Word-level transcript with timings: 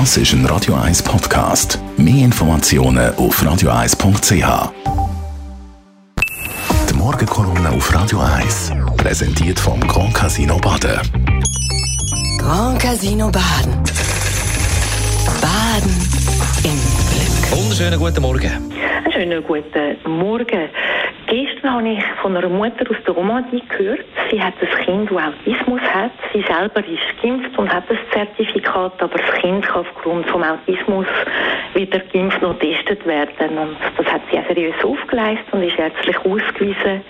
Das 0.00 0.16
ist 0.16 0.32
ein 0.32 0.44
Radio 0.46 0.74
1 0.74 1.04
Podcast. 1.04 1.78
Mehr 1.96 2.24
Informationen 2.24 3.14
auf 3.14 3.40
radio1.ch. 3.40 4.72
Die 6.90 6.94
Morgenkolumne 6.94 7.70
auf 7.70 7.94
Radio 7.94 8.18
1 8.18 8.72
präsentiert 8.96 9.60
vom 9.60 9.78
Grand 9.86 10.12
Casino 10.12 10.58
Baden. 10.58 10.98
Grand 12.38 12.80
Casino 12.82 13.30
Baden. 13.30 13.72
Baden 15.40 15.94
im 16.64 16.80
Glück. 17.12 17.56
Wunderschönen 17.56 18.00
guten 18.00 18.20
Morgen. 18.20 18.50
Einen 18.50 19.12
schönen 19.12 19.44
guten 19.44 20.10
Morgen. 20.10 20.70
Gestern 21.26 21.72
habe 21.72 21.88
ich 21.88 22.04
von 22.20 22.36
einer 22.36 22.48
Mutter 22.48 22.84
aus 22.90 22.96
der 23.06 23.14
Romandie 23.14 23.62
gehört. 23.68 24.04
Sie 24.30 24.42
hat 24.42 24.54
ein 24.60 24.84
Kind, 24.84 25.10
das 25.10 25.22
Autismus 25.22 25.80
hat. 25.80 26.10
Sie 26.32 26.42
selber 26.42 26.80
ist 26.80 27.22
geimpft 27.22 27.56
und 27.58 27.72
hat 27.72 27.84
das 27.88 27.96
Zertifikat, 28.12 29.02
aber 29.02 29.18
das 29.18 29.40
Kind 29.40 29.64
kann 29.64 29.80
aufgrund 29.80 30.26
vom 30.28 30.42
Autismus 30.42 31.06
wieder 31.72 31.98
geimpft 32.12 32.42
und 32.42 32.60
getestet 32.60 33.06
werden. 33.06 33.56
Und 33.56 33.76
das 33.96 34.06
hat 34.06 34.20
sie 34.30 34.38
auch 34.38 34.46
seriös 34.48 34.84
aufgeleistet 34.84 35.46
und 35.52 35.62
ist 35.62 35.78
ärztlich 35.78 36.18
ausgewiesen. 36.18 37.02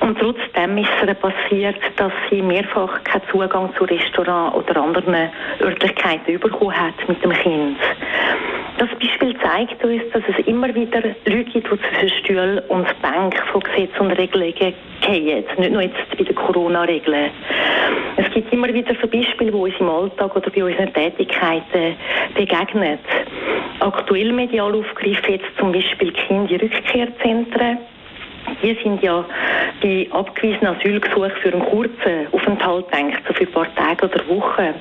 Und 0.00 0.18
trotzdem 0.18 0.78
ist 0.78 0.90
es 1.04 1.16
passiert, 1.18 1.78
dass 1.96 2.12
sie 2.30 2.42
mehrfach 2.42 3.02
keinen 3.04 3.22
Zugang 3.30 3.74
zu 3.76 3.84
Restaurants 3.84 4.56
oder 4.56 4.82
anderen 4.82 5.30
Örtlichkeiten 5.60 6.38
bekommen 6.38 6.78
hat 6.78 7.08
mit 7.08 7.22
dem 7.24 7.32
Kind. 7.32 7.78
Das 8.78 8.90
Beispiel 9.00 9.34
zeigt 9.38 9.82
uns, 9.82 10.02
dass 10.12 10.22
es 10.28 10.46
immer 10.46 10.74
wieder 10.74 11.00
Leute 11.00 11.44
gibt, 11.44 11.54
die 11.54 11.62
zwischen 11.62 12.10
Stuhl 12.20 12.62
und 12.68 12.86
Bank 13.00 13.34
von 13.50 13.62
Gesetz 13.62 13.98
und 13.98 14.10
Regelungen 14.12 14.74
gehen. 15.00 15.44
Nicht 15.58 15.72
nur 15.72 15.80
jetzt 15.80 15.96
bei 16.16 16.24
den 16.24 16.34
Corona-Regeln. 16.34 17.30
Es 18.16 18.30
gibt 18.34 18.52
immer 18.52 18.72
wieder 18.72 18.94
so 19.00 19.08
Beispiele, 19.08 19.50
die 19.50 19.56
uns 19.56 19.74
im 19.80 19.88
Alltag 19.88 20.36
oder 20.36 20.50
bei 20.50 20.62
unseren 20.62 20.92
Tätigkeiten 20.92 21.96
begegnen. 22.34 22.98
Aktuell 23.80 24.32
medial 24.32 24.74
aufgegriffen 24.74 25.34
jetzt 25.34 25.58
zum 25.58 25.72
Beispiel 25.72 26.12
Kinderrückkehrzentren. 26.12 27.78
Die 28.62 28.76
sind 28.82 29.02
ja 29.02 29.24
bei 29.82 30.06
abgewiesenen 30.10 30.76
Asylgesuchen 30.76 31.30
für 31.42 31.52
einen 31.52 31.64
kurzen 31.64 32.26
Aufenthalt 32.32 32.86
denkt, 32.92 33.20
so 33.26 33.34
für 33.34 33.44
ein 33.44 33.52
paar 33.52 33.74
Tage 33.74 34.06
oder 34.06 34.28
Wochen. 34.28 34.74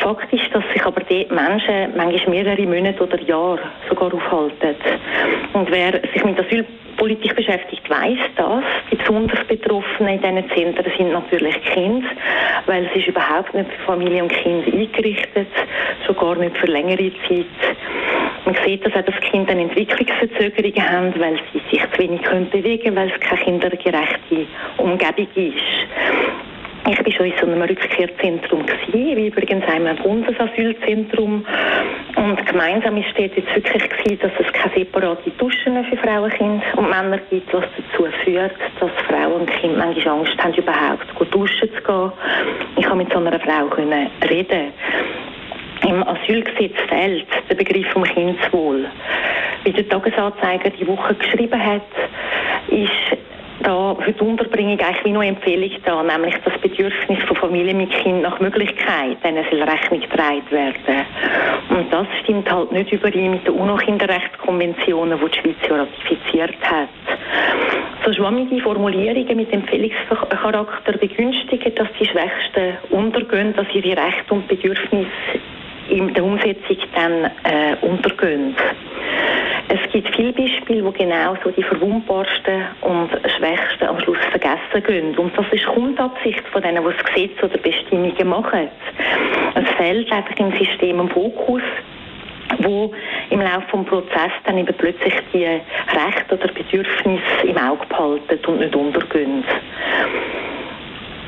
Fakt 0.00 0.32
ist, 0.32 0.54
dass 0.54 0.62
sich 0.72 0.84
aber 0.84 1.00
dort 1.00 1.30
Menschen 1.30 1.96
manchmal 1.96 2.30
mehrere 2.30 2.66
Monate 2.66 3.02
oder 3.02 3.20
Jahre 3.22 3.60
sogar 3.88 4.12
aufhalten. 4.12 4.76
Und 5.54 5.70
wer 5.70 6.00
sich 6.12 6.24
mit 6.24 6.38
Asylpolitik 6.38 7.34
beschäftigt, 7.34 7.88
weiß 7.88 8.18
das. 8.36 8.64
Die 8.90 8.96
besonders 8.96 9.44
Betroffenen 9.46 10.14
in 10.14 10.20
diesen 10.20 10.50
Zentren 10.50 10.92
sind 10.96 11.12
natürlich 11.12 11.60
Kinder, 11.62 12.08
weil 12.66 12.86
es 12.86 12.96
ist 12.96 13.08
überhaupt 13.08 13.54
nicht 13.54 13.70
für 13.70 13.86
Familie 13.86 14.22
und 14.22 14.32
Kind 14.32 14.66
eingerichtet, 14.66 15.48
schon 16.06 16.16
gar 16.16 16.36
nicht 16.36 16.56
für 16.56 16.66
längere 16.66 17.10
Zeit. 17.26 17.46
Man 18.48 18.56
sieht, 18.64 18.82
dass 18.86 18.94
auch 18.94 19.04
das 19.04 19.20
Kind 19.30 19.50
eine 19.50 19.64
Entwicklungsverzögerungen 19.64 20.90
haben, 20.90 21.12
weil 21.20 21.38
sie 21.52 21.60
sich 21.70 21.82
zu 21.92 21.98
wenig 21.98 22.22
können 22.22 22.48
bewegen 22.48 22.82
können, 22.82 22.96
weil 22.96 23.12
es 23.14 23.20
keine 23.20 23.42
kindergerechte 23.42 24.46
Umgebung 24.78 25.28
ist. 25.34 25.54
Ich 26.90 26.98
war 27.04 27.12
schon 27.12 27.26
in 27.26 27.32
so 27.38 27.46
einem 27.46 27.60
Rückkehrzentrum, 27.60 28.64
wie 28.92 29.26
übrigens 29.26 29.66
einem 29.66 29.94
Bundesasylzentrum. 29.98 31.44
Und 32.16 32.46
gemeinsam 32.46 32.96
ist 32.96 33.08
dort 33.18 33.36
jetzt 33.36 33.54
wirklich 33.54 33.90
gewesen, 33.90 34.20
dass 34.22 34.32
es 34.38 34.50
keine 34.54 34.74
separate 34.74 35.28
Duschen 35.32 35.84
für 35.84 35.96
Frauen, 35.98 36.30
Kinder 36.30 36.62
und 36.76 36.88
Männer 36.88 37.18
gibt, 37.28 37.52
was 37.52 37.66
dazu 37.76 38.06
führt, 38.24 38.54
dass 38.80 38.90
Frauen 39.08 39.42
und 39.42 39.50
Kinder 39.60 39.84
manchmal 39.84 40.20
Angst 40.20 40.42
haben, 40.42 40.54
überhaupt 40.54 41.34
duschen 41.34 41.68
zu 41.68 41.82
gehen. 41.82 42.12
Ich 42.78 42.86
konnte 42.86 43.04
mit 43.04 43.12
so 43.12 43.18
einer 43.18 43.38
Frau 43.40 43.66
reden. 44.26 44.72
Im 45.88 46.06
Asylgesetz 46.06 46.76
fehlt 46.86 47.26
der 47.48 47.54
Begriff 47.54 47.86
vom 47.92 48.04
Kindeswohl. 48.04 48.84
Wie 49.64 49.72
der 49.72 49.88
Tagesanzeiger 49.88 50.68
die 50.68 50.86
Woche 50.86 51.14
geschrieben 51.14 51.64
hat, 51.64 51.80
ist 52.68 53.18
da 53.62 53.94
für 53.94 54.12
die 54.12 54.20
Unterbringung 54.20 54.78
eigentlich 54.78 55.04
wie 55.04 55.12
noch 55.12 55.22
Empfehlung 55.22 55.70
da, 55.86 56.02
nämlich 56.02 56.34
das 56.44 56.58
Bedürfnis 56.60 57.22
von 57.26 57.36
Familie 57.38 57.72
mit 57.72 57.90
Kind 57.90 58.20
nach 58.20 58.38
Möglichkeit, 58.38 59.16
denen 59.24 59.46
soll 59.50 59.62
Rechnung 59.62 60.00
getragen 60.00 60.50
werden. 60.50 61.06
Und 61.70 61.90
das 61.90 62.06
stimmt 62.22 62.52
halt 62.52 62.70
nicht 62.70 62.92
überein 62.92 63.30
mit 63.30 63.46
den 63.46 63.54
UNO-Kinderrechtskonventionen, 63.54 65.18
die 65.18 65.30
die 65.30 65.38
Schweiz 65.38 65.56
ja 65.70 65.76
ratifiziert 65.76 66.70
hat. 66.70 66.88
So 68.04 68.12
schwammige 68.12 68.60
Formulierungen 68.60 69.36
mit 69.38 69.52
Empfehlungscharakter 69.52 70.92
begünstigen, 70.98 71.74
dass 71.76 71.88
die 71.98 72.06
Schwächsten 72.06 72.76
untergehen, 72.90 73.54
dass 73.56 73.66
ihre 73.72 73.96
Rechte 73.96 74.34
und 74.34 74.46
Bedürfnisse 74.48 75.08
in 75.88 76.12
der 76.14 76.24
Umsetzung 76.24 76.76
dann 76.94 77.24
äh, 77.44 77.76
untergehen. 77.82 78.54
Es 79.70 79.92
gibt 79.92 80.14
viele 80.16 80.32
Beispiele, 80.32 80.82
wo 80.82 80.90
genau 80.92 81.36
so 81.44 81.50
die 81.50 81.62
verwundbarsten 81.62 82.62
und 82.80 83.10
schwächsten 83.36 83.86
am 83.86 84.00
Schluss 84.00 84.18
vergessen 84.30 84.82
gehen. 84.86 85.18
Und 85.18 85.36
das 85.36 85.44
ist 85.52 85.66
Grundabsicht 85.66 86.42
von 86.48 86.62
denen, 86.62 86.82
die 86.82 86.90
das 86.90 87.04
Gesetz 87.04 87.42
oder 87.42 87.58
Bestimmungen 87.58 88.28
machen. 88.28 88.68
Es 89.54 89.68
fehlt 89.76 90.10
einfach 90.10 90.36
im 90.38 90.52
System 90.52 91.00
ein 91.00 91.08
Fokus, 91.10 91.62
wo 92.60 92.94
im 93.28 93.40
Laufe 93.40 93.76
des 93.76 93.86
Prozesses 93.86 94.32
dann 94.46 94.56
eben 94.56 94.74
plötzlich 94.74 95.14
die 95.34 95.44
Rechte 95.44 96.34
oder 96.34 96.48
Bedürfnisse 96.48 97.46
im 97.46 97.58
Auge 97.58 97.84
behalten 97.86 98.38
und 98.46 98.60
nicht 98.60 98.74
untergehen. 98.74 99.44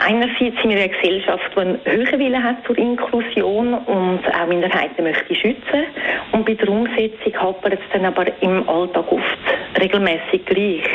Einerseits 0.06 0.56
sind 0.62 0.70
wir 0.70 0.78
eine 0.78 0.88
Gesellschaft, 0.88 1.50
die 1.54 1.60
einen 1.60 1.80
höheren 1.84 2.18
Willen 2.18 2.42
hat 2.42 2.64
zur 2.66 2.78
Inklusion 2.78 3.74
und 3.74 4.20
auch 4.26 4.46
Minderheiten 4.46 5.04
möchte 5.04 5.34
schützen. 5.34 5.84
Und 6.32 6.46
bei 6.46 6.54
der 6.54 6.68
Umsetzung 6.68 7.36
hapert 7.36 7.74
es 7.74 7.92
dann 7.92 8.06
aber 8.06 8.26
im 8.40 8.68
Alltag 8.68 9.10
oft 9.12 9.38
regelmäßig 9.80 10.44
gleich. 10.46 10.88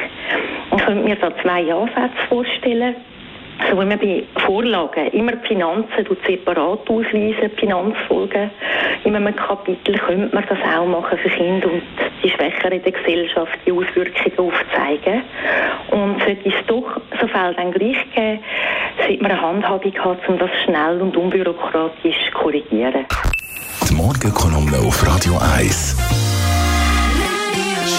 Ich 0.75 0.83
könnte 0.83 1.03
mir 1.03 1.15
da 1.17 1.31
zwei 1.41 1.71
Ansätze 1.71 2.27
vorstellen 2.29 2.95
so 3.69 3.79
wie 3.79 3.85
man 3.85 3.99
bei 3.99 4.23
Vorlagen 4.45 5.07
immer 5.11 5.31
die 5.31 5.47
Finanzen 5.47 6.05
separat 6.25 6.89
ausweisen, 6.89 7.51
die 7.51 7.59
Finanzfolgen 7.59 8.51
in 9.03 9.15
einem 9.15 9.35
Kapitel, 9.35 9.97
könnte 9.97 10.35
man 10.35 10.45
das 10.47 10.57
auch 10.61 10.85
machen 10.85 11.17
für 11.17 11.29
Kinder 11.29 11.71
und 11.71 11.81
die 12.23 12.29
Schwächeren 12.29 12.81
der 12.83 12.91
Gesellschaft, 12.91 13.57
die 13.65 13.71
Auswirkungen 13.71 14.37
aufzeigen. 14.37 15.21
Und 15.91 16.21
sollte 16.23 16.49
es 16.49 16.65
doch 16.67 17.01
so 17.19 17.27
Fälle 17.27 17.53
dann 17.53 17.71
gleich 17.71 17.97
geben, 18.13 18.39
man 19.27 19.31
eine 19.31 19.41
Handhabung 19.41 19.93
haben, 20.03 20.19
um 20.27 20.37
das 20.37 20.49
schnell 20.63 21.01
und 21.01 21.17
unbürokratisch 21.17 22.15
zu 22.27 22.31
korrigieren. 22.37 23.05
Die 23.89 23.93
Morgenkolumne 23.93 24.77
auf 24.77 25.05
Radio 25.07 25.39
1. 25.55 25.95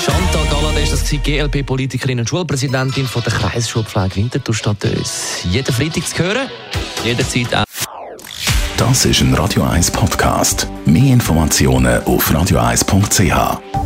Chantal 0.04 0.47
Galladay 0.50 0.84
ist 0.84 0.92
das 0.92 1.10
GLP-Politikerin 1.10 2.20
und 2.20 2.28
Schulpräsidentin 2.28 3.06
von 3.06 3.22
der 3.25 3.32
Kreisschulpflege 3.32 4.16
Winterthur 4.16 4.54
statt 4.54 4.84
uns. 4.84 5.44
Jeden 5.50 5.72
Freitag 5.72 6.06
zu 6.06 6.22
hören, 6.22 6.48
jederzeit 7.04 7.54
auch. 7.56 7.65
Das 8.76 9.04
ist 9.04 9.20
ein 9.20 9.34
Radio 9.34 9.65
1 9.65 9.91
Podcast. 9.91 10.69
Mehr 10.84 11.12
Informationen 11.12 12.04
auf 12.04 12.31
radio1.ch. 12.31 13.85